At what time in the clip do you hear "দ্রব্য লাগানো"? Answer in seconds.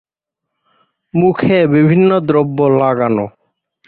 2.19-3.25